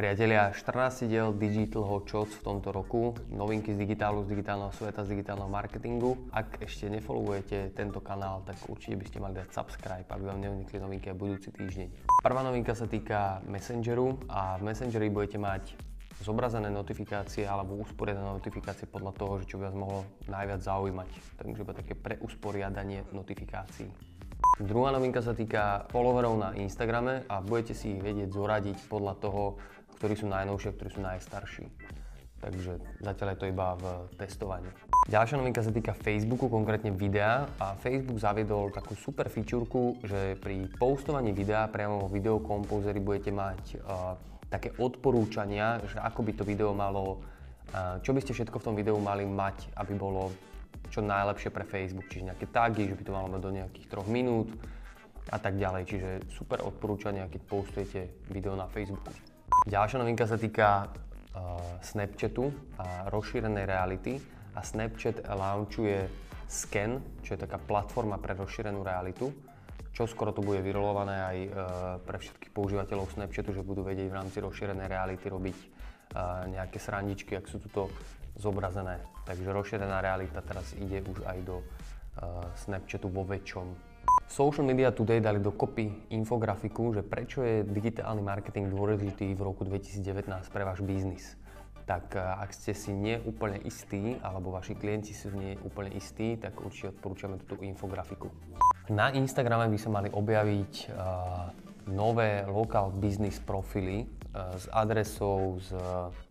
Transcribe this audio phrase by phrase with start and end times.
[0.00, 5.04] Priatelia, 14 diel Digital Hot Shots v tomto roku, novinky z digitálu, z digitálneho sveta,
[5.04, 6.16] z digitálneho marketingu.
[6.32, 10.80] Ak ešte nefollowujete tento kanál, tak určite by ste mali dať subscribe, aby vám neunikli
[10.80, 12.08] novinky aj budúci týždeň.
[12.24, 15.76] Prvá novinka sa týka Messengeru a v Messengeri budete mať
[16.24, 21.10] zobrazené notifikácie alebo usporiadané notifikácie podľa toho, že čo by vás mohlo najviac zaujímať.
[21.44, 23.92] Takže iba také preusporiadanie notifikácií.
[24.58, 29.42] Druhá novinka sa týka followerov na Instagrame a budete si ich vedieť zoradiť podľa toho,
[30.02, 31.70] ktorí sú najnovšie, ktorí sú najstarší.
[32.40, 33.84] Takže zatiaľ je to iba v
[34.16, 34.72] testovaní.
[35.12, 40.72] Ďalšia novinka sa týka Facebooku, konkrétne videa a Facebook zaviedol takú super fičúrku, že pri
[40.80, 44.16] postovaní videa priamo vo Video Composery budete mať uh,
[44.48, 47.20] také odporúčania, že ako by to video malo,
[47.76, 50.32] uh, čo by ste všetko v tom videu mali mať, aby bolo
[50.90, 54.08] čo najlepšie pre Facebook, čiže nejaké tagy, že by to malo mať do nejakých troch
[54.10, 54.50] minút
[55.30, 55.82] a tak ďalej.
[55.86, 59.14] Čiže super odporúčania, keď postujete video na Facebooku.
[59.70, 62.50] Ďalšia novinka sa týka uh, Snapchatu
[62.82, 64.18] a rozšírenej reality
[64.58, 66.10] a Snapchat launchuje
[66.50, 69.30] Scan, čo je taká platforma pre rozšírenú realitu.
[69.94, 71.52] Čo skoro to bude vyrolované aj uh,
[72.02, 75.79] pre všetkých používateľov Snapchatu, že budú vedieť v rámci rozšírenej reality robiť
[76.50, 77.90] nejaké srandičky, ak sú tuto
[78.40, 78.98] zobrazené.
[79.28, 83.66] Takže rozšírená realita teraz ide už aj do uh, Snapchatu vo väčšom.
[84.26, 90.26] Social Media Today dali dokopy infografiku, že prečo je digitálny marketing dôležitý v roku 2019
[90.50, 91.36] pre váš biznis.
[91.84, 96.58] Tak uh, ak ste si neúplne istí, alebo vaši klienti sú nie úplne istí, tak
[96.58, 98.32] určite odporúčame túto infografiku.
[98.90, 104.06] Na Instagrame by sa mali objaviť uh, nové local business profily e,
[104.56, 105.74] s adresou, s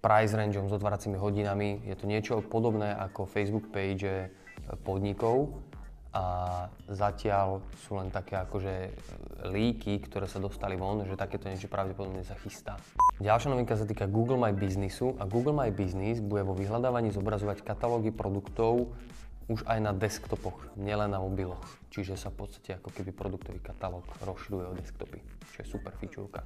[0.00, 1.82] price rangeom, s otváracími hodinami.
[1.84, 4.30] Je to niečo podobné ako Facebook page
[4.86, 5.60] podnikov
[6.08, 6.24] a
[6.88, 8.90] zatiaľ sú len také akože
[9.52, 12.80] líky, ktoré sa dostali von, že takéto niečo pravdepodobne sa chystá.
[13.20, 17.60] Ďalšia novinka sa týka Google My Businessu a Google My Business bude vo vyhľadávaní zobrazovať
[17.60, 18.96] katalógy produktov
[19.48, 21.64] už aj na desktopoch, nielen na mobiloch.
[21.88, 25.18] Čiže sa v podstate ako keby produktový katalóg rozširuje o desktopy,
[25.56, 26.44] čo je super featureka.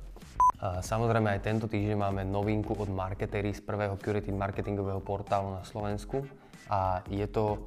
[0.63, 5.67] A samozrejme aj tento týždeň máme novinku od Marketery z prvého curated marketingového portálu na
[5.67, 6.23] Slovensku
[6.71, 7.67] a je to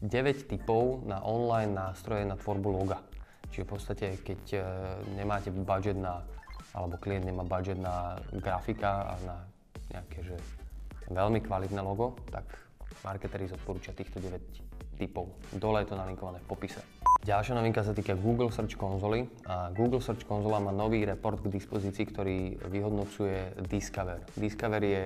[0.00, 3.04] 9 typov na online nástroje na tvorbu loga.
[3.52, 4.60] Čiže v podstate, keď e,
[5.14, 6.26] nemáte budget na,
[6.74, 9.36] alebo klient nemá budget na grafika a na
[9.94, 10.36] nejaké že
[11.08, 12.44] veľmi kvalitné logo, tak
[13.04, 15.36] Marketery odporúča týchto 9 typov.
[15.52, 16.80] Dole je to nalinkované v popise.
[17.24, 21.52] Ďalšia novinka sa týka Google Search konzoly a Google Search konzola má nový report k
[21.52, 22.38] dispozícii, ktorý
[22.68, 24.24] vyhodnocuje Discover.
[24.36, 25.02] Discover je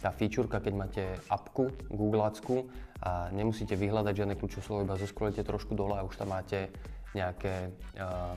[0.00, 2.64] tá featureka, keď máte apku Googleacku
[3.04, 6.72] a nemusíte vyhľadať žiadne kľúčové slovo, iba zoskrolujete trošku dole a už tam máte
[7.12, 7.68] nejaké
[8.00, 8.32] uh,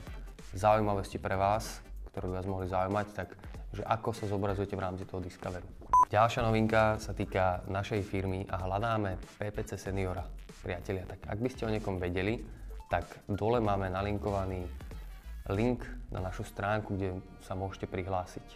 [0.52, 1.80] zaujímavosti pre vás,
[2.12, 3.28] ktoré by vás mohli zaujímať, tak
[3.74, 5.66] že ako sa zobrazujete v rámci toho Discoveru.
[6.14, 10.22] Ďalšia novinka sa týka našej firmy a hľadáme PPC seniora.
[10.62, 12.38] Priatelia, tak ak by ste o niekom vedeli,
[12.86, 14.62] tak dole máme nalinkovaný
[15.50, 15.82] link
[16.14, 18.46] na našu stránku, kde sa môžete prihlásiť.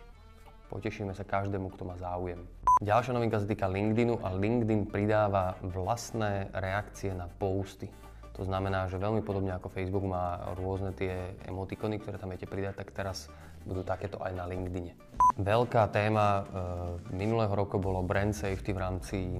[0.70, 2.46] Potešíme sa každému, kto má záujem.
[2.78, 7.90] Ďalšia novinka sa týka LinkedInu a LinkedIn pridáva vlastné reakcie na posty.
[8.38, 12.86] To znamená, že veľmi podobne ako Facebook má rôzne tie emotikony, ktoré tam viete pridať,
[12.86, 13.26] tak teraz
[13.66, 14.94] budú takéto aj na LinkedIne.
[15.42, 16.42] Veľká téma e,
[17.18, 19.38] minulého roku bolo brand safety v rámci e,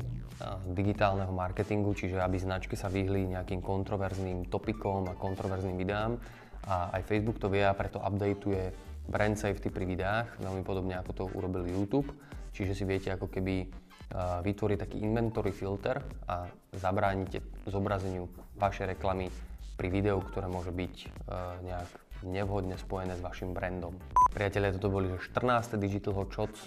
[0.74, 6.18] digitálneho marketingu, čiže aby značky sa vyhli nejakým kontroverzným topikom a kontroverzným videám.
[6.66, 8.74] A aj Facebook to vie a preto updateuje
[9.08, 12.10] brand safety pri videách, veľmi podobne ako to urobil YouTube.
[12.50, 19.28] Čiže si viete ako keby vytvoriť taký inventory filter a zabránite zobrazeniu vašej reklamy
[19.76, 20.94] pri videu, ktoré môže byť
[21.62, 21.90] nejak
[22.26, 23.94] nevhodne spojené s vašim brandom.
[24.34, 25.78] Priatelia, toto boli 14.
[25.78, 26.60] Digital Hot Shots.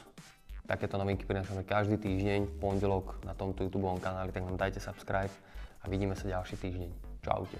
[0.63, 5.33] Takéto novinky prinášame každý týždeň, pondelok na tomto YouTube kanáli, tak nám dajte subscribe
[5.83, 6.89] a vidíme sa ďalší týždeň.
[7.25, 7.59] Čaute.